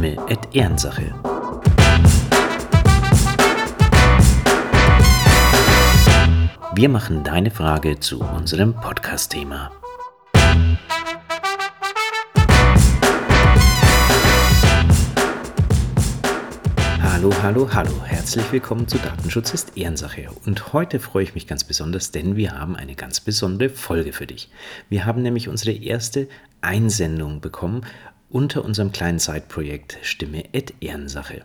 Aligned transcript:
Stimme 0.00 0.16
et 0.30 0.54
Ehrensache. 0.54 1.14
Wir 6.74 6.88
machen 6.88 7.22
deine 7.22 7.50
Frage 7.50 8.00
zu 8.00 8.22
unserem 8.22 8.72
Podcast-Thema. 8.72 9.70
Hallo, 17.02 17.30
hallo, 17.42 17.68
hallo. 17.70 17.90
Herzlich 18.06 18.50
willkommen 18.52 18.88
zu 18.88 18.96
Datenschutz 18.96 19.52
ist 19.52 19.76
Ehrensache. 19.76 20.28
Und 20.46 20.72
heute 20.72 20.98
freue 20.98 21.24
ich 21.24 21.34
mich 21.34 21.46
ganz 21.46 21.64
besonders, 21.64 22.10
denn 22.10 22.36
wir 22.36 22.58
haben 22.58 22.74
eine 22.74 22.94
ganz 22.94 23.20
besondere 23.20 23.68
Folge 23.68 24.14
für 24.14 24.26
dich. 24.26 24.50
Wir 24.88 25.04
haben 25.04 25.20
nämlich 25.20 25.50
unsere 25.50 25.72
erste 25.72 26.26
Einsendung 26.62 27.42
bekommen 27.42 27.84
unter 28.30 28.64
unserem 28.64 28.92
kleinen 28.92 29.18
Side-Projekt 29.18 29.98
Stimme 30.02 30.44
et 30.52 30.74
Ehrensache. 30.80 31.42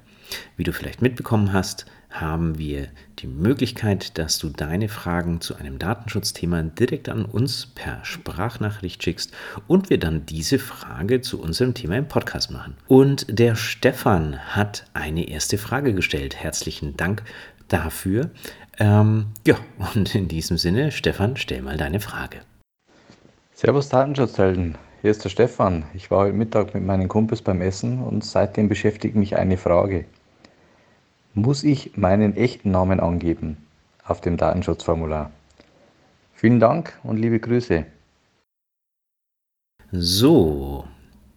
Wie 0.58 0.64
du 0.64 0.74
vielleicht 0.74 1.02
mitbekommen 1.02 1.54
hast, 1.54 1.86
haben 2.10 2.58
wir 2.58 2.88
die 3.20 3.28
Möglichkeit, 3.28 4.18
dass 4.18 4.38
du 4.40 4.50
deine 4.50 4.88
Fragen 4.88 5.42
zu 5.42 5.56
einem 5.56 5.80
Datenschutzthema 5.80 6.64
direkt 6.64 7.10
an 7.10 7.26
uns 7.26 7.68
per 7.68 8.04
Sprachnachricht 8.06 9.04
schickst 9.04 9.34
und 9.68 9.90
wir 9.90 10.00
dann 10.00 10.26
diese 10.26 10.60
Frage 10.60 11.22
zu 11.22 11.42
unserem 11.42 11.74
Thema 11.74 11.98
im 11.98 12.08
Podcast 12.08 12.52
machen. 12.52 12.78
Und 12.88 13.26
der 13.28 13.56
Stefan 13.56 14.40
hat 14.56 14.86
eine 14.94 15.28
erste 15.28 15.58
Frage 15.58 15.94
gestellt. 15.94 16.36
Herzlichen 16.36 16.96
Dank 16.96 17.24
dafür. 17.68 18.30
Ähm, 18.78 19.28
ja, 19.46 19.58
und 19.94 20.16
in 20.16 20.28
diesem 20.28 20.58
Sinne, 20.58 20.92
Stefan, 20.92 21.38
stell 21.38 21.62
mal 21.62 21.78
deine 21.78 22.00
Frage. 22.00 22.40
Servus 23.54 23.90
Datenschutzhelden, 23.90 24.76
hier 25.05 25.12
ist 25.12 25.23
der 25.23 25.30
Stefan. 25.30 25.84
Ich 25.93 26.10
war 26.10 26.21
heute 26.21 26.34
Mittag 26.34 26.74
mit 26.74 26.84
meinen 26.84 27.07
Kumpels 27.07 27.43
beim 27.43 27.62
Essen 27.62 28.02
und 28.02 28.26
seitdem 28.26 28.68
beschäftigt 28.68 29.16
mich 29.16 29.35
eine 29.35 29.55
Frage. 29.55 30.05
Muss 31.35 31.63
ich 31.63 31.96
meinen 31.96 32.35
echten 32.35 32.71
Namen 32.71 32.99
angeben 32.99 33.57
auf 34.04 34.20
dem 34.20 34.35
Datenschutzformular? 34.35 35.30
Vielen 36.34 36.60
Dank 36.60 36.98
und 37.04 37.18
liebe 37.18 37.40
Grüße. 37.40 37.85
So, 39.91 40.85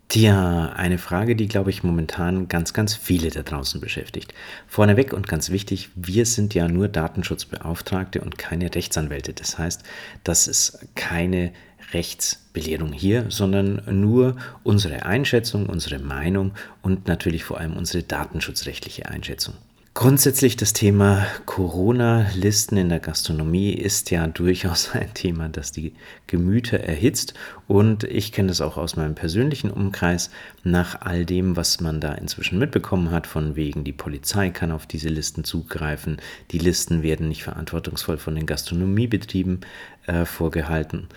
Tja, 0.09 0.73
eine 0.75 0.97
Frage, 0.97 1.37
die, 1.37 1.49
glaube 1.49 1.69
ich, 1.69 1.83
momentan 1.83 2.49
ganz, 2.49 2.73
ganz 2.73 2.95
viele 2.95 3.29
da 3.29 3.43
draußen 3.43 3.79
beschäftigt. 3.79 4.33
Vorneweg 4.67 5.13
und 5.13 5.29
ganz 5.29 5.51
wichtig, 5.51 5.91
wir 5.95 6.25
sind 6.25 6.55
ja 6.55 6.67
nur 6.67 6.89
Datenschutzbeauftragte 6.89 8.23
und 8.23 8.39
keine 8.39 8.75
Rechtsanwälte. 8.75 9.35
Das 9.35 9.59
heißt, 9.59 9.83
das 10.25 10.49
ist 10.49 10.79
keine 10.95 11.53
Rechtsbelehrung 11.93 12.93
hier, 12.93 13.27
sondern 13.29 13.83
nur 13.91 14.37
unsere 14.63 15.05
Einschätzung, 15.07 15.67
unsere 15.67 15.99
Meinung 15.99 16.53
und 16.83 17.09
natürlich 17.09 17.45
vor 17.45 17.59
allem 17.59 17.77
unsere 17.77 18.03
datenschutzrechtliche 18.03 19.07
Einschätzung. 19.09 19.55
Grundsätzlich 19.99 20.55
das 20.55 20.75
Thema 20.75 21.27
Corona-Listen 21.45 22.77
in 22.77 22.89
der 22.89 23.01
Gastronomie 23.01 23.73
ist 23.73 24.13
ja 24.13 24.29
durchaus 24.29 24.91
ein 24.93 25.13
Thema, 25.13 25.49
das 25.49 25.73
die 25.73 25.93
Gemüter 26.29 26.79
erhitzt. 26.79 27.35
Und 27.67 28.05
ich 28.05 28.31
kenne 28.31 28.47
das 28.47 28.61
auch 28.61 28.77
aus 28.77 28.95
meinem 28.95 29.17
persönlichen 29.17 29.73
Umkreis. 29.73 30.31
Nach 30.63 31.01
all 31.01 31.27
dem, 31.27 31.57
was 31.57 31.81
man 31.81 32.01
da 32.01 32.13
inzwischen 32.13 32.61
mitbekommen 32.61 33.11
hat, 33.11 33.27
von 33.27 33.57
wegen 33.57 33.83
die 33.83 33.93
Polizei 33.93 34.51
kann 34.51 34.71
auf 34.71 34.87
diese 34.87 35.09
Listen 35.09 35.43
zugreifen, 35.43 36.19
die 36.53 36.59
Listen 36.59 37.03
werden 37.03 37.27
nicht 37.27 37.43
verantwortungsvoll 37.43 38.19
von 38.19 38.37
den 38.37 38.47
Gastronomiebetrieben 38.47 39.63
äh, 40.07 40.25
vorgehalten 40.25 41.09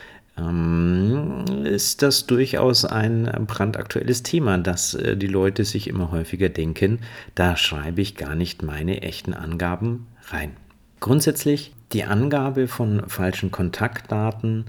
ist 1.64 2.02
das 2.02 2.26
durchaus 2.26 2.86
ein 2.86 3.30
brandaktuelles 3.48 4.24
Thema, 4.24 4.58
dass 4.58 4.94
äh, 4.94 5.18
die 5.18 5.28
Leute 5.28 5.66
sich 5.66 5.88
immer 5.88 6.12
häufiger 6.12 6.50
denken, 6.50 7.00
da 7.36 7.58
schreibe 7.58 8.02
ich 8.02 8.16
gar 8.16 8.36
nicht 8.36 8.64
meine 8.64 9.02
echten 9.02 9.34
Angaben 9.34 10.08
rein. 10.30 10.52
Grundsätzlich, 11.00 11.74
die 11.92 12.06
Angabe 12.06 12.68
von 12.68 13.04
falschen 13.10 13.52
Kontaktdaten 13.52 14.66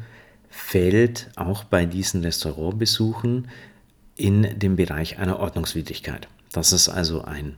fällt 0.50 1.30
auch 1.36 1.64
bei 1.64 1.86
diesen 1.86 2.22
Restaurantbesuchen 2.22 3.48
in 4.16 4.58
den 4.58 4.76
Bereich 4.76 5.18
einer 5.18 5.38
Ordnungswidrigkeit. 5.38 6.28
Das 6.52 6.72
ist 6.72 6.88
also 6.88 7.22
ein, 7.22 7.56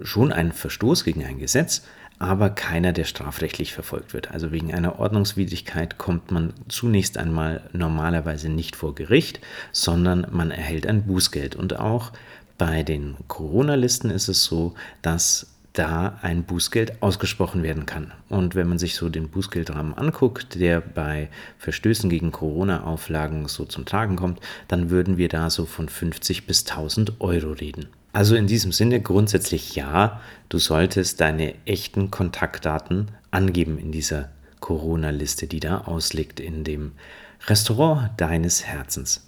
schon 0.00 0.32
ein 0.32 0.52
Verstoß 0.52 1.04
gegen 1.04 1.24
ein 1.24 1.38
Gesetz, 1.38 1.82
aber 2.22 2.50
keiner, 2.50 2.92
der 2.92 3.04
strafrechtlich 3.04 3.72
verfolgt 3.72 4.14
wird. 4.14 4.30
Also 4.30 4.52
wegen 4.52 4.72
einer 4.72 5.00
Ordnungswidrigkeit 5.00 5.98
kommt 5.98 6.30
man 6.30 6.54
zunächst 6.68 7.18
einmal 7.18 7.62
normalerweise 7.72 8.48
nicht 8.48 8.76
vor 8.76 8.94
Gericht, 8.94 9.40
sondern 9.72 10.26
man 10.30 10.52
erhält 10.52 10.86
ein 10.86 11.04
Bußgeld. 11.04 11.56
Und 11.56 11.78
auch 11.80 12.12
bei 12.58 12.84
den 12.84 13.16
Corona-Listen 13.26 14.10
ist 14.10 14.28
es 14.28 14.44
so, 14.44 14.74
dass 15.02 15.48
da 15.72 16.18
ein 16.22 16.44
Bußgeld 16.44 17.02
ausgesprochen 17.02 17.62
werden 17.62 17.86
kann. 17.86 18.12
Und 18.28 18.54
wenn 18.54 18.68
man 18.68 18.78
sich 18.78 18.94
so 18.94 19.08
den 19.08 19.28
Bußgeldrahmen 19.28 19.94
anguckt, 19.94 20.60
der 20.60 20.80
bei 20.80 21.28
Verstößen 21.58 22.08
gegen 22.08 22.30
Corona-Auflagen 22.30 23.48
so 23.48 23.64
zum 23.64 23.84
Tragen 23.84 24.16
kommt, 24.16 24.38
dann 24.68 24.90
würden 24.90 25.16
wir 25.16 25.28
da 25.28 25.50
so 25.50 25.66
von 25.66 25.88
50 25.88 26.46
bis 26.46 26.66
1000 26.66 27.20
Euro 27.20 27.52
reden. 27.52 27.88
Also 28.12 28.36
in 28.36 28.46
diesem 28.46 28.72
Sinne 28.72 29.00
grundsätzlich 29.00 29.74
ja, 29.74 30.20
du 30.48 30.58
solltest 30.58 31.20
deine 31.20 31.54
echten 31.64 32.10
Kontaktdaten 32.10 33.10
angeben 33.30 33.78
in 33.78 33.90
dieser 33.90 34.28
Corona-Liste, 34.60 35.46
die 35.46 35.60
da 35.60 35.82
ausliegt 35.82 36.38
in 36.38 36.62
dem 36.62 36.92
Restaurant 37.46 38.10
deines 38.18 38.64
Herzens. 38.64 39.26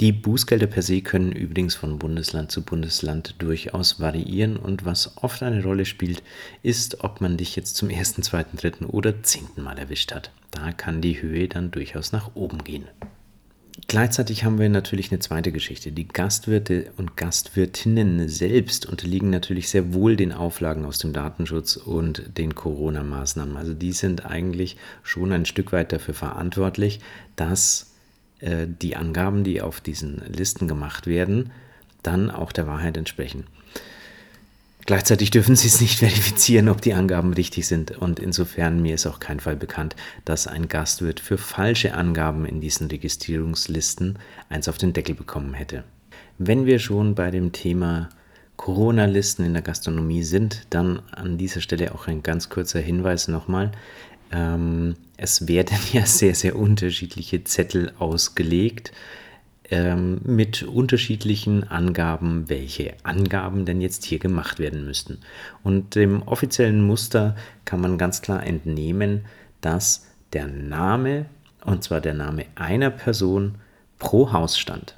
Die 0.00 0.12
Bußgelder 0.12 0.68
per 0.68 0.82
se 0.82 1.00
können 1.00 1.32
übrigens 1.32 1.74
von 1.74 1.98
Bundesland 1.98 2.52
zu 2.52 2.62
Bundesland 2.62 3.34
durchaus 3.38 3.98
variieren 3.98 4.56
und 4.56 4.84
was 4.84 5.16
oft 5.16 5.42
eine 5.42 5.64
Rolle 5.64 5.84
spielt, 5.84 6.22
ist, 6.62 7.02
ob 7.02 7.20
man 7.20 7.36
dich 7.36 7.56
jetzt 7.56 7.74
zum 7.74 7.90
ersten, 7.90 8.22
zweiten, 8.22 8.56
dritten 8.56 8.84
oder 8.84 9.24
zehnten 9.24 9.62
Mal 9.62 9.76
erwischt 9.76 10.12
hat. 10.14 10.30
Da 10.52 10.70
kann 10.70 11.00
die 11.00 11.20
Höhe 11.20 11.48
dann 11.48 11.72
durchaus 11.72 12.12
nach 12.12 12.30
oben 12.36 12.62
gehen. 12.62 12.84
Gleichzeitig 13.90 14.44
haben 14.44 14.58
wir 14.58 14.68
natürlich 14.68 15.10
eine 15.10 15.18
zweite 15.18 15.50
Geschichte. 15.50 15.92
Die 15.92 16.06
Gastwirte 16.06 16.92
und 16.98 17.16
Gastwirtinnen 17.16 18.28
selbst 18.28 18.84
unterliegen 18.84 19.30
natürlich 19.30 19.70
sehr 19.70 19.94
wohl 19.94 20.14
den 20.14 20.34
Auflagen 20.34 20.84
aus 20.84 20.98
dem 20.98 21.14
Datenschutz 21.14 21.76
und 21.76 22.36
den 22.36 22.54
Corona-Maßnahmen. 22.54 23.56
Also 23.56 23.72
die 23.72 23.92
sind 23.92 24.26
eigentlich 24.26 24.76
schon 25.02 25.32
ein 25.32 25.46
Stück 25.46 25.72
weit 25.72 25.90
dafür 25.90 26.12
verantwortlich, 26.12 27.00
dass 27.34 27.94
äh, 28.40 28.66
die 28.68 28.94
Angaben, 28.94 29.42
die 29.42 29.62
auf 29.62 29.80
diesen 29.80 30.20
Listen 30.30 30.68
gemacht 30.68 31.06
werden, 31.06 31.50
dann 32.02 32.30
auch 32.30 32.52
der 32.52 32.66
Wahrheit 32.66 32.98
entsprechen. 32.98 33.46
Gleichzeitig 34.88 35.30
dürfen 35.30 35.54
sie 35.54 35.66
es 35.66 35.82
nicht 35.82 35.98
verifizieren, 35.98 36.70
ob 36.70 36.80
die 36.80 36.94
Angaben 36.94 37.34
richtig 37.34 37.66
sind. 37.66 37.98
Und 37.98 38.18
insofern 38.18 38.80
mir 38.80 38.94
ist 38.94 39.06
auch 39.06 39.20
kein 39.20 39.38
Fall 39.38 39.54
bekannt, 39.54 39.94
dass 40.24 40.46
ein 40.46 40.66
Gastwirt 40.66 41.20
für 41.20 41.36
falsche 41.36 41.92
Angaben 41.92 42.46
in 42.46 42.62
diesen 42.62 42.86
Registrierungslisten 42.86 44.18
eins 44.48 44.66
auf 44.66 44.78
den 44.78 44.94
Deckel 44.94 45.14
bekommen 45.14 45.52
hätte. 45.52 45.84
Wenn 46.38 46.64
wir 46.64 46.78
schon 46.78 47.14
bei 47.14 47.30
dem 47.30 47.52
Thema 47.52 48.08
Corona-Listen 48.56 49.44
in 49.44 49.52
der 49.52 49.60
Gastronomie 49.60 50.22
sind, 50.22 50.62
dann 50.70 51.02
an 51.10 51.36
dieser 51.36 51.60
Stelle 51.60 51.94
auch 51.94 52.06
ein 52.06 52.22
ganz 52.22 52.48
kurzer 52.48 52.80
Hinweis 52.80 53.28
nochmal. 53.28 53.72
Ähm, 54.32 54.96
es 55.18 55.46
werden 55.46 55.76
ja 55.92 56.06
sehr, 56.06 56.34
sehr 56.34 56.56
unterschiedliche 56.56 57.44
Zettel 57.44 57.92
ausgelegt 57.98 58.92
ähm, 59.70 60.20
mit 60.24 60.62
unterschiedlichen 60.62 61.64
Angaben, 61.64 62.48
welche 62.48 62.94
Angaben 63.02 63.64
denn 63.64 63.80
jetzt 63.80 64.04
hier 64.04 64.18
gemacht 64.18 64.58
werden 64.58 64.84
müssten. 64.84 65.18
Und 65.62 65.94
dem 65.94 66.22
offiziellen 66.22 66.82
Muster 66.82 67.36
kann 67.64 67.80
man 67.80 67.98
ganz 67.98 68.22
klar 68.22 68.44
entnehmen, 68.46 69.26
dass 69.60 70.06
der 70.32 70.46
Name, 70.46 71.26
und 71.64 71.84
zwar 71.84 72.00
der 72.00 72.14
Name 72.14 72.46
einer 72.54 72.90
Person 72.90 73.56
pro 73.98 74.32
Hausstand, 74.32 74.96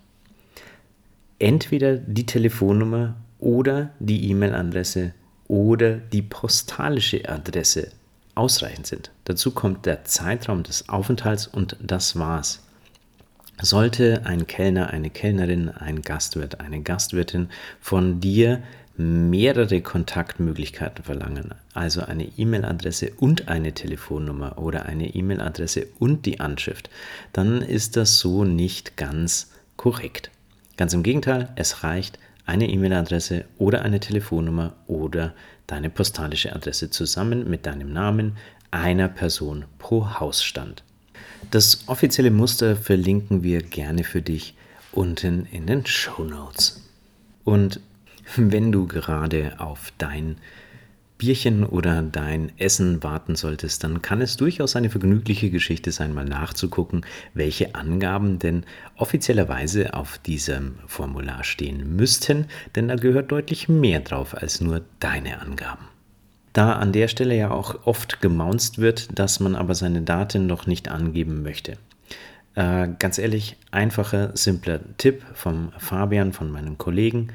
entweder 1.39 1.97
die 1.97 2.27
Telefonnummer 2.27 3.17
oder 3.39 3.91
die 3.99 4.31
E-Mail-Adresse 4.31 5.15
oder 5.49 5.97
die 5.97 6.23
postalische 6.23 7.29
Adresse 7.29 7.91
ausreichend 8.35 8.87
sind. 8.87 9.11
Dazu 9.25 9.51
kommt 9.51 9.87
der 9.87 10.05
Zeitraum 10.05 10.63
des 10.63 10.89
Aufenthalts 10.89 11.47
und 11.47 11.77
das 11.81 12.17
war's. 12.17 12.63
Sollte 13.63 14.23
ein 14.25 14.47
Kellner, 14.47 14.91
eine 14.91 15.11
Kellnerin, 15.11 15.69
ein 15.69 16.03
Gastwirt, 16.03 16.61
eine 16.61 16.83
Gastwirtin 16.83 17.49
von 17.81 18.21
dir 18.21 18.63
mehrere 18.97 19.81
Kontaktmöglichkeiten 19.81 21.05
verlangen, 21.05 21.55
also 21.73 22.03
eine 22.03 22.25
E-Mail-Adresse 22.25 23.13
und 23.19 23.49
eine 23.49 23.73
Telefonnummer 23.73 24.59
oder 24.59 24.87
eine 24.87 25.15
E-Mail-Adresse 25.15 25.87
und 25.99 26.27
die 26.27 26.41
Anschrift, 26.41 26.91
dann 27.33 27.63
ist 27.63 27.97
das 27.97 28.19
so 28.19 28.45
nicht 28.45 28.97
ganz 28.97 29.53
korrekt. 29.77 30.31
Ganz 30.77 30.93
im 30.93 31.03
Gegenteil, 31.03 31.49
es 31.57 31.83
reicht 31.83 32.19
eine 32.47 32.69
E-Mail-Adresse 32.69 33.45
oder 33.59 33.83
eine 33.83 34.01
Telefonnummer 34.01 34.75
oder 34.87 35.35
deine 35.67 35.89
postalische 35.89 36.55
Adresse 36.55 36.91
zusammen 36.91 37.49
mit 37.49 37.67
deinem 37.67 37.93
Namen 37.93 38.37
einer 38.71 39.09
Person 39.09 39.65
pro 39.79 40.19
Hausstand. 40.21 40.83
Das 41.51 41.85
offizielle 41.87 42.31
Muster 42.31 42.77
verlinken 42.77 43.43
wir 43.43 43.63
gerne 43.63 44.05
für 44.05 44.23
dich 44.23 44.55
unten 44.93 45.47
in 45.47 45.67
den 45.67 45.87
Show 45.87 46.23
Notes. 46.23 46.83
Und 47.45 47.81
wenn 48.37 48.71
du 48.71 48.87
gerade 48.87 49.59
auf 49.59 49.93
dein 49.99 50.37
Bierchen 51.19 51.65
oder 51.65 52.01
dein 52.03 52.51
Essen 52.59 53.03
warten 53.03 53.37
solltest, 53.37 53.85
dann 53.85 54.01
kann 54.01 54.23
es 54.23 54.39
durchaus 54.39 54.75
eine 54.75 54.89
vergnügliche 54.89 55.51
Geschichte 55.51 55.93
sein, 55.93 56.15
mal 56.15 56.25
nachzugucken, 56.25 57.05
welche 57.35 57.75
Angaben 57.75 58.39
denn 58.39 58.65
offiziellerweise 58.97 59.93
auf 59.93 60.17
diesem 60.19 60.79
Formular 60.87 61.45
stehen 61.45 61.95
müssten, 61.97 62.47
denn 62.75 62.89
da 62.89 62.95
gehört 62.95 63.33
deutlich 63.33 63.69
mehr 63.69 64.01
drauf 64.01 64.35
als 64.35 64.63
nur 64.63 64.81
deine 64.99 65.41
Angaben. 65.41 65.85
Da 66.53 66.73
an 66.75 66.93
der 66.93 67.09
Stelle 67.09 67.37
ja 67.37 67.51
auch 67.51 67.87
oft 67.87 68.21
gemaunzt 68.21 68.79
wird, 68.79 69.19
dass 69.19 69.41
man 69.41 69.55
aber 69.55 69.75
seine 69.75 70.03
Daten 70.03 70.47
noch 70.47 70.67
nicht 70.67 70.89
angeben 70.89 71.43
möchte. 71.43 71.77
Äh, 72.57 72.89
ganz 72.99 73.19
ehrlich, 73.19 73.57
einfacher, 73.71 74.37
simpler 74.37 74.81
Tipp 74.99 75.23
vom 75.35 75.73
Fabian, 75.79 76.33
von 76.33 76.51
meinem 76.51 76.79
Kollegen. 76.79 77.29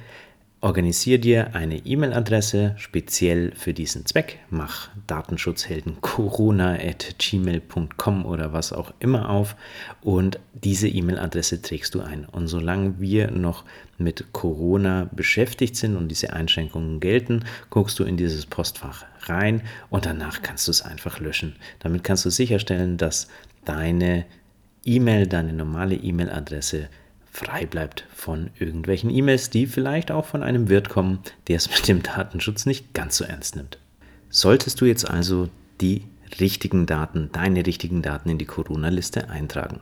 Organisier 0.66 1.20
dir 1.20 1.54
eine 1.54 1.86
E-Mail-Adresse 1.86 2.74
speziell 2.80 3.54
für 3.56 3.72
diesen 3.72 4.08
Zweck. 4.08 4.40
Mach 4.50 4.90
Datenschutzhelden 5.06 6.02
corona.gmail.com 6.02 8.26
oder 8.26 8.52
was 8.52 8.74
auch 8.74 8.92
immer 8.98 9.30
auf 9.30 9.56
und 10.02 10.40
diese 10.56 10.88
E-Mail-Adresse 10.88 11.62
trägst 11.62 11.94
du 11.94 12.02
ein. 12.02 12.26
Und 12.26 12.48
solange 12.48 13.00
wir 13.00 13.30
noch 13.30 13.64
mit 14.00 14.34
Corona 14.34 15.08
beschäftigt 15.12 15.76
sind 15.76 15.96
und 15.96 16.08
diese 16.08 16.34
Einschränkungen 16.34 17.00
gelten, 17.00 17.46
guckst 17.70 18.00
du 18.00 18.04
in 18.04 18.18
dieses 18.18 18.48
Postfach 18.48 19.06
rein 19.28 19.62
und 19.92 20.08
danach 20.08 20.42
kannst 20.42 20.68
du 20.68 20.72
es 20.72 20.82
einfach 20.82 21.20
löschen. 21.20 21.58
Damit 21.78 22.04
kannst 22.04 22.26
du 22.26 22.32
sicherstellen, 22.32 22.98
dass 22.98 23.28
deine 23.66 24.26
E-Mail, 24.84 25.28
deine 25.28 25.54
normale 25.54 25.94
E-Mail-Adresse 25.94 26.90
frei 27.36 27.66
bleibt 27.66 28.06
von 28.16 28.50
irgendwelchen 28.58 29.10
E-Mails, 29.10 29.50
die 29.50 29.68
vielleicht 29.68 30.10
auch 30.10 30.26
von 30.26 30.42
einem 30.42 30.70
Wirt 30.70 30.90
kommen, 30.90 31.20
der 31.48 31.58
es 31.58 31.70
mit 31.76 31.88
dem 31.88 32.02
Datenschutz 32.02 32.66
nicht 32.66 32.94
ganz 32.94 33.18
so 33.18 33.26
ernst 33.26 33.56
nimmt. 33.56 33.78
Solltest 34.30 34.82
du 34.82 34.86
jetzt 34.86 35.10
also 35.10 35.50
die 35.82 36.04
richtigen 36.40 36.86
Daten, 36.86 37.30
deine 37.32 37.66
richtigen 37.66 38.02
Daten 38.02 38.30
in 38.30 38.38
die 38.38 38.46
Corona-Liste 38.46 39.30
eintragen. 39.30 39.82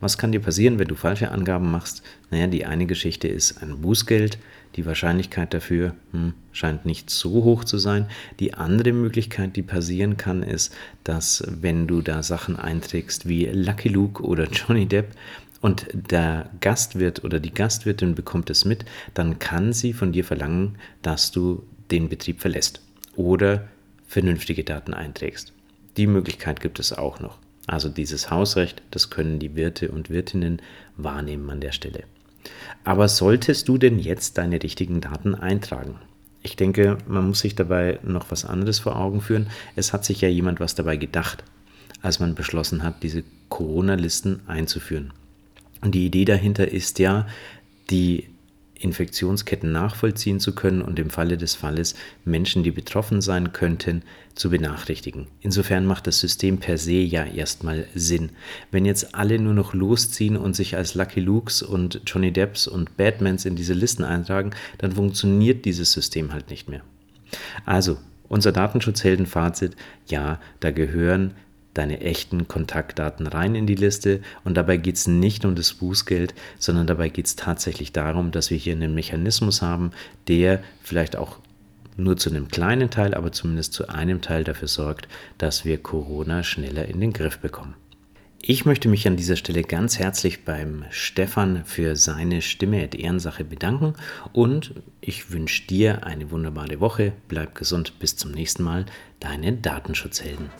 Was 0.00 0.18
kann 0.18 0.32
dir 0.32 0.40
passieren, 0.40 0.78
wenn 0.78 0.88
du 0.88 0.94
falsche 0.94 1.30
Angaben 1.30 1.70
machst? 1.70 2.02
Naja, 2.30 2.46
die 2.46 2.66
eine 2.66 2.86
Geschichte 2.86 3.28
ist 3.28 3.62
ein 3.62 3.80
Bußgeld. 3.80 4.38
Die 4.76 4.84
Wahrscheinlichkeit 4.84 5.54
dafür 5.54 5.94
hm, 6.12 6.34
scheint 6.52 6.84
nicht 6.84 7.08
so 7.08 7.44
hoch 7.44 7.64
zu 7.64 7.78
sein. 7.78 8.06
Die 8.38 8.54
andere 8.54 8.92
Möglichkeit, 8.92 9.56
die 9.56 9.62
passieren 9.62 10.16
kann, 10.16 10.42
ist, 10.42 10.74
dass 11.04 11.44
wenn 11.48 11.86
du 11.86 12.02
da 12.02 12.22
Sachen 12.22 12.56
einträgst 12.56 13.28
wie 13.28 13.46
Lucky 13.46 13.88
Luke 13.88 14.22
oder 14.22 14.48
Johnny 14.50 14.86
Depp, 14.86 15.14
und 15.62 15.86
der 15.94 16.50
Gastwirt 16.60 17.24
oder 17.24 17.40
die 17.40 17.54
Gastwirtin 17.54 18.14
bekommt 18.14 18.50
es 18.50 18.66
mit, 18.66 18.84
dann 19.14 19.38
kann 19.38 19.72
sie 19.72 19.94
von 19.94 20.12
dir 20.12 20.24
verlangen, 20.24 20.76
dass 21.00 21.30
du 21.30 21.62
den 21.90 22.10
Betrieb 22.10 22.40
verlässt 22.40 22.82
oder 23.16 23.68
vernünftige 24.06 24.64
Daten 24.64 24.92
einträgst. 24.92 25.52
Die 25.96 26.06
Möglichkeit 26.06 26.60
gibt 26.60 26.78
es 26.80 26.92
auch 26.92 27.20
noch. 27.20 27.38
Also 27.66 27.88
dieses 27.88 28.30
Hausrecht, 28.30 28.82
das 28.90 29.08
können 29.08 29.38
die 29.38 29.54
Wirte 29.54 29.90
und 29.90 30.10
Wirtinnen 30.10 30.60
wahrnehmen 30.96 31.48
an 31.48 31.60
der 31.60 31.72
Stelle. 31.72 32.04
Aber 32.82 33.08
solltest 33.08 33.68
du 33.68 33.78
denn 33.78 34.00
jetzt 34.00 34.38
deine 34.38 34.60
richtigen 34.60 35.00
Daten 35.00 35.36
eintragen? 35.36 35.96
Ich 36.42 36.56
denke, 36.56 36.98
man 37.06 37.28
muss 37.28 37.38
sich 37.38 37.54
dabei 37.54 38.00
noch 38.02 38.32
was 38.32 38.44
anderes 38.44 38.80
vor 38.80 38.96
Augen 38.96 39.20
führen. 39.20 39.48
Es 39.76 39.92
hat 39.92 40.04
sich 40.04 40.20
ja 40.22 40.28
jemand 40.28 40.58
was 40.58 40.74
dabei 40.74 40.96
gedacht, 40.96 41.44
als 42.00 42.18
man 42.18 42.34
beschlossen 42.34 42.82
hat, 42.82 43.04
diese 43.04 43.22
Corona-Listen 43.48 44.40
einzuführen. 44.48 45.12
Und 45.82 45.94
die 45.94 46.06
Idee 46.06 46.24
dahinter 46.24 46.68
ist 46.68 46.98
ja, 46.98 47.26
die 47.90 48.28
Infektionsketten 48.82 49.70
nachvollziehen 49.70 50.40
zu 50.40 50.54
können 50.54 50.82
und 50.82 50.98
im 50.98 51.10
Falle 51.10 51.36
des 51.36 51.54
Falles 51.54 51.94
Menschen, 52.24 52.62
die 52.62 52.70
betroffen 52.70 53.20
sein 53.20 53.52
könnten, 53.52 54.02
zu 54.34 54.50
benachrichtigen. 54.50 55.28
Insofern 55.40 55.86
macht 55.86 56.06
das 56.06 56.18
System 56.18 56.58
per 56.58 56.78
se 56.78 56.94
ja 56.94 57.24
erstmal 57.24 57.86
Sinn. 57.94 58.30
Wenn 58.70 58.84
jetzt 58.84 59.14
alle 59.14 59.38
nur 59.38 59.54
noch 59.54 59.74
losziehen 59.74 60.36
und 60.36 60.56
sich 60.56 60.76
als 60.76 60.94
Lucky 60.94 61.20
Lukes 61.20 61.62
und 61.62 62.00
Johnny 62.06 62.32
Depps 62.32 62.66
und 62.66 62.96
Batmans 62.96 63.44
in 63.44 63.56
diese 63.56 63.74
Listen 63.74 64.04
eintragen, 64.04 64.50
dann 64.78 64.92
funktioniert 64.92 65.64
dieses 65.64 65.92
System 65.92 66.32
halt 66.32 66.50
nicht 66.50 66.68
mehr. 66.68 66.82
Also, 67.64 67.98
unser 68.28 68.52
Datenschutzheldenfazit, 68.52 69.76
ja, 70.08 70.40
da 70.60 70.70
gehören 70.70 71.34
deine 71.74 72.00
echten 72.00 72.48
Kontaktdaten 72.48 73.26
rein 73.26 73.54
in 73.54 73.66
die 73.66 73.74
Liste 73.74 74.20
und 74.44 74.56
dabei 74.56 74.76
geht 74.76 74.96
es 74.96 75.06
nicht 75.06 75.44
um 75.44 75.54
das 75.54 75.72
Bußgeld, 75.74 76.34
sondern 76.58 76.86
dabei 76.86 77.08
geht 77.08 77.26
es 77.26 77.36
tatsächlich 77.36 77.92
darum, 77.92 78.30
dass 78.30 78.50
wir 78.50 78.58
hier 78.58 78.74
einen 78.74 78.94
Mechanismus 78.94 79.62
haben, 79.62 79.92
der 80.28 80.62
vielleicht 80.82 81.16
auch 81.16 81.38
nur 81.96 82.16
zu 82.16 82.30
einem 82.30 82.48
kleinen 82.48 82.90
Teil, 82.90 83.14
aber 83.14 83.32
zumindest 83.32 83.72
zu 83.72 83.88
einem 83.88 84.20
Teil 84.20 84.44
dafür 84.44 84.68
sorgt, 84.68 85.08
dass 85.38 85.64
wir 85.64 85.78
Corona 85.78 86.42
schneller 86.42 86.86
in 86.86 87.00
den 87.00 87.12
Griff 87.12 87.38
bekommen. 87.38 87.74
Ich 88.44 88.64
möchte 88.64 88.88
mich 88.88 89.06
an 89.06 89.16
dieser 89.16 89.36
Stelle 89.36 89.62
ganz 89.62 90.00
herzlich 90.00 90.44
beim 90.44 90.84
Stefan 90.90 91.64
für 91.64 91.94
seine 91.94 92.42
Stimme 92.42 92.82
at 92.82 92.96
Ehrensache 92.96 93.44
bedanken 93.44 93.94
und 94.32 94.74
ich 95.00 95.30
wünsche 95.30 95.64
dir 95.68 96.04
eine 96.04 96.32
wunderbare 96.32 96.80
Woche. 96.80 97.12
Bleib 97.28 97.54
gesund, 97.54 98.00
bis 98.00 98.16
zum 98.16 98.32
nächsten 98.32 98.64
Mal. 98.64 98.86
Deine 99.20 99.52
Datenschutzhelden. 99.52 100.50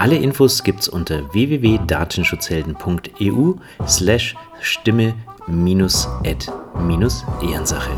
Alle 0.00 0.16
Infos 0.16 0.64
gibt's 0.64 0.88
unter 0.88 1.30
www.datenschutzhelden.eu 1.34 3.56
slash 3.86 4.34
Stimme 4.62 5.12
minus 5.46 6.08
at 6.24 6.50
minus 6.86 7.22
Ehrensache. 7.42 7.90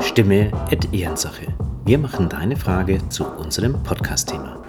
Stimme 0.00 0.52
at 0.70 0.94
Ehrensache. 0.94 1.48
Wir 1.84 1.98
machen 1.98 2.28
deine 2.28 2.54
Frage 2.54 3.00
zu 3.08 3.26
unserem 3.26 3.82
Podcast-Thema. 3.82 4.59